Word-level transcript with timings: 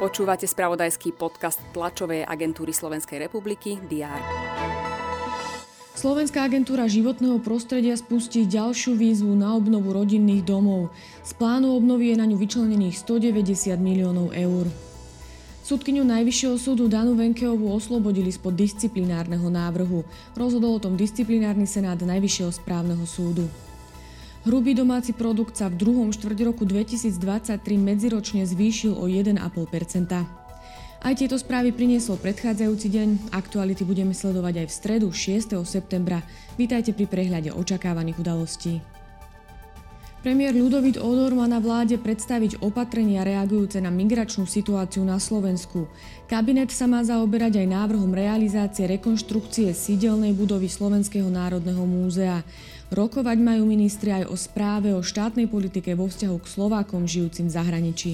Počúvate 0.00 0.48
spravodajský 0.48 1.12
podcast 1.12 1.60
tlačovej 1.76 2.24
agentúry 2.24 2.72
Slovenskej 2.72 3.20
republiky 3.20 3.76
DR. 3.84 4.20
Slovenská 5.92 6.48
agentúra 6.48 6.88
životného 6.88 7.36
prostredia 7.44 7.92
spustí 7.92 8.48
ďalšiu 8.48 8.96
výzvu 8.96 9.36
na 9.36 9.52
obnovu 9.52 9.92
rodinných 9.92 10.40
domov. 10.48 10.88
Z 11.20 11.36
plánu 11.36 11.76
obnovy 11.76 12.10
je 12.10 12.16
na 12.16 12.24
ňu 12.24 12.40
vyčlenených 12.40 12.96
190 12.96 13.76
miliónov 13.76 14.32
eur. 14.32 14.64
Súdkyňu 15.60 16.00
Najvyššieho 16.08 16.56
súdu 16.56 16.88
Danu 16.88 17.12
Venkeovu 17.12 17.68
oslobodili 17.68 18.32
spod 18.32 18.56
disciplinárneho 18.56 19.52
návrhu. 19.52 20.00
Rozhodol 20.32 20.80
o 20.80 20.82
tom 20.82 20.96
disciplinárny 20.96 21.68
senát 21.68 22.00
Najvyššieho 22.00 22.48
správneho 22.48 23.04
súdu. 23.04 23.44
Hrubý 24.40 24.72
domáci 24.72 25.12
produkt 25.12 25.60
sa 25.60 25.68
v 25.68 25.76
druhom 25.76 26.16
štvrť 26.16 26.38
roku 26.48 26.64
2023 26.64 27.60
medziročne 27.76 28.48
zvýšil 28.48 28.96
o 28.96 29.04
1,5% 29.04 29.36
Aj 31.04 31.12
tieto 31.12 31.36
správy 31.36 31.76
priniesol 31.76 32.16
predchádzajúci 32.16 32.88
deň. 32.88 33.08
Aktuality 33.36 33.84
budeme 33.84 34.16
sledovať 34.16 34.64
aj 34.64 34.66
v 34.66 34.72
stredu 34.72 35.08
6. 35.12 35.60
septembra. 35.68 36.24
Vítajte 36.56 36.96
pri 36.96 37.04
prehľade 37.04 37.52
očakávaných 37.52 38.16
udalostí. 38.16 38.80
Premiér 40.20 40.52
Ľudovít 40.52 41.00
Odor 41.00 41.32
má 41.32 41.48
na 41.48 41.64
vláde 41.64 41.96
predstaviť 41.96 42.60
opatrenia 42.60 43.24
reagujúce 43.24 43.80
na 43.80 43.88
migračnú 43.88 44.44
situáciu 44.44 45.00
na 45.00 45.16
Slovensku. 45.16 45.88
Kabinet 46.28 46.68
sa 46.68 46.84
má 46.84 47.00
zaoberať 47.00 47.64
aj 47.64 47.72
návrhom 47.72 48.12
realizácie 48.12 48.84
rekonštrukcie 48.84 49.72
sídelnej 49.72 50.36
budovy 50.36 50.68
Slovenského 50.68 51.24
národného 51.32 51.80
múzea. 51.88 52.44
Rokovať 52.92 53.40
majú 53.40 53.64
ministri 53.64 54.12
aj 54.12 54.28
o 54.28 54.36
správe 54.36 54.92
o 54.92 55.00
štátnej 55.00 55.48
politike 55.48 55.96
vo 55.96 56.04
vzťahu 56.04 56.36
k 56.36 56.50
Slovákom 56.52 57.08
žijúcim 57.08 57.48
v 57.48 57.56
zahraničí. 57.56 58.12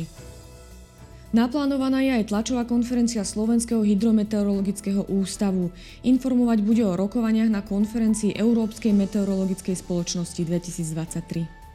Naplánovaná 1.35 2.07
je 2.07 2.23
aj 2.23 2.31
tlačová 2.31 2.71
konferencia 2.71 3.27
Slovenského 3.27 3.83
hydrometeorologického 3.83 5.11
ústavu. 5.11 5.75
Informovať 6.07 6.63
bude 6.63 6.87
o 6.87 6.95
rokovaniach 6.95 7.51
na 7.51 7.67
konferencii 7.67 8.39
Európskej 8.39 8.95
meteorologickej 8.95 9.75
spoločnosti 9.75 10.47
2023. 10.47 11.66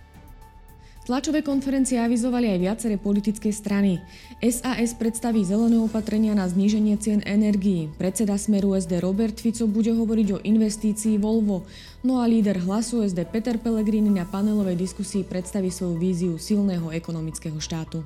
Tlačové 1.01 1.41
konferencie 1.41 1.97
avizovali 1.97 2.45
aj 2.53 2.59
viaceré 2.61 2.95
politické 3.01 3.49
strany. 3.49 3.97
SAS 4.37 4.93
predstaví 4.93 5.41
zelené 5.41 5.81
opatrenia 5.81 6.37
na 6.37 6.45
zníženie 6.45 6.93
cien 7.01 7.25
energií. 7.25 7.89
Predseda 7.97 8.37
Smeru 8.37 8.77
SD 8.77 9.01
Robert 9.01 9.33
Fico 9.41 9.65
bude 9.65 9.97
hovoriť 9.97 10.27
o 10.37 10.41
investícii 10.45 11.17
Volvo. 11.17 11.65
No 12.05 12.21
a 12.21 12.29
líder 12.29 12.61
hlasu 12.61 13.01
SD 13.01 13.25
Peter 13.33 13.57
Pellegrini 13.57 14.13
na 14.13 14.29
panelovej 14.29 14.77
diskusii 14.77 15.25
predstaví 15.25 15.73
svoju 15.73 15.97
víziu 15.97 16.33
silného 16.37 16.93
ekonomického 16.93 17.57
štátu. 17.57 18.05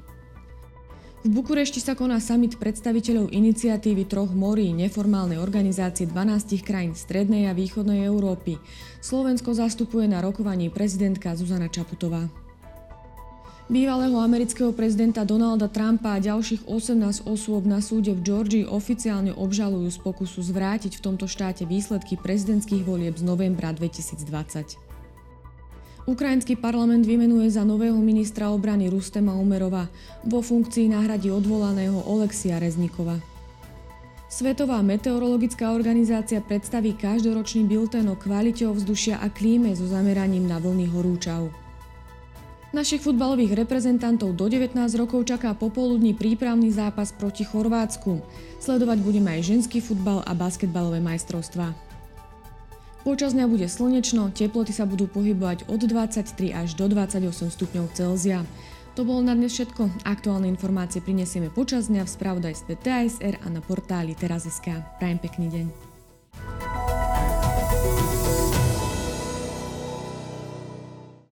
V 1.26 1.34
Bukurešti 1.34 1.84
sa 1.84 2.00
koná 2.00 2.23
summit 2.23 2.56
predstaviteľov 2.62 3.34
iniciatívy 3.34 4.08
troch 4.08 4.32
morí 4.32 4.72
neformálnej 4.72 5.42
organizácie 5.42 6.08
12 6.08 6.64
krajín 6.64 6.96
strednej 6.96 7.50
a 7.50 7.58
východnej 7.58 8.08
Európy. 8.08 8.56
Slovensko 9.04 9.52
zastupuje 9.52 10.08
na 10.08 10.23
rokovaní 10.23 10.72
prezidentka 10.72 11.36
Zuzana 11.36 11.68
Čaputová. 11.68 12.45
Bývalého 13.66 14.21
amerického 14.21 14.69
prezidenta 14.77 15.25
Donalda 15.25 15.66
Trumpa 15.66 16.13
a 16.13 16.21
ďalších 16.21 16.69
18 16.69 17.25
osôb 17.25 17.66
na 17.66 17.81
súde 17.81 18.13
v 18.13 18.21
Georgii 18.21 18.69
oficiálne 18.69 19.33
obžalujú 19.33 19.89
z 19.89 19.97
pokusu 20.05 20.45
zvrátiť 20.45 21.02
v 21.02 21.02
tomto 21.02 21.25
štáte 21.25 21.66
výsledky 21.66 22.13
prezidentských 22.13 22.86
volieb 22.86 23.17
z 23.17 23.25
novembra 23.25 23.73
2020. 23.73 24.77
Ukrajinský 26.05 26.61
parlament 26.61 27.09
vymenuje 27.09 27.49
za 27.49 27.66
nového 27.66 27.97
ministra 27.97 28.53
obrany 28.53 28.86
Rustema 28.86 29.33
Umerova. 29.33 29.89
Vo 30.21 30.45
funkcii 30.45 30.93
nahradí 30.93 31.33
odvolaného 31.33 32.05
Olexia 32.05 32.61
Reznikova. 32.61 33.17
Svetová 34.30 34.86
meteorologická 34.86 35.73
organizácia 35.73 36.37
predstaví 36.37 36.93
každoročný 36.93 37.65
bilten 37.65 38.14
o 38.14 38.15
kvalite 38.20 38.70
ovzdušia 38.70 39.25
a 39.25 39.33
klíme 39.33 39.73
so 39.73 39.89
zameraním 39.89 40.45
na 40.45 40.61
vlny 40.61 40.86
horúčav. 40.93 41.64
Našich 42.75 43.08
futbalových 43.08 43.55
reprezentantov 43.55 44.36
do 44.36 44.52
19 44.52 44.75
rokov 44.99 45.23
čaká 45.23 45.55
popoludní 45.55 46.11
prípravný 46.11 46.75
zápas 46.75 47.15
proti 47.15 47.47
Chorvátsku. 47.47 48.19
Sledovať 48.59 48.99
budeme 48.99 49.31
aj 49.31 49.47
ženský 49.47 49.80
futbal 49.80 50.19
a 50.27 50.36
basketbalové 50.36 50.99
majstrovstvá. 50.99 51.71
Počas 53.08 53.31
dňa 53.31 53.47
bude 53.47 53.71
slnečno, 53.71 54.27
teploty 54.36 54.75
sa 54.75 54.83
budú 54.83 55.08
pohybovať 55.08 55.71
od 55.71 55.87
23 55.87 56.52
až 56.52 56.75
do 56.75 56.91
28 56.91 57.31
stupňov 57.47 57.95
Celzia. 57.95 58.43
To 58.99 59.07
bolo 59.07 59.23
na 59.23 59.39
dnes 59.39 59.55
všetko. 59.55 60.03
Aktuálne 60.03 60.52
informácie 60.52 60.99
prinesieme 60.99 61.47
počas 61.47 61.87
dňa 61.87 62.03
v 62.03 62.11
spravodajstve 62.11 62.75
TASR 62.75 63.39
a 63.39 63.47
na 63.55 63.63
portáli 63.63 64.19
teraz.sk. 64.19 64.83
Prajem 64.99 65.19
pekný 65.23 65.47
deň. 65.47 65.95